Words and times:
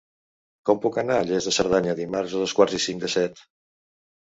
Com 0.69 0.79
puc 0.85 0.97
anar 1.01 1.19
a 1.19 1.27
Lles 1.29 1.51
de 1.51 1.55
Cerdanya 1.59 1.97
dimarts 2.03 2.37
a 2.41 2.45
dos 2.47 2.59
quarts 2.61 2.83
i 2.83 2.85
cinc 2.91 3.09
de 3.09 3.15
set? 3.21 3.49